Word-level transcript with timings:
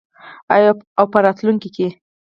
او 0.99 1.05
په 1.11 1.17
راتلونکي 1.25 1.69
کې. 1.75 1.87